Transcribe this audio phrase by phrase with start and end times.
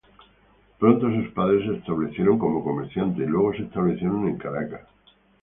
[0.79, 4.87] Pronto sus padres se establecieron como comerciantes y luego se establecieron en Caracas.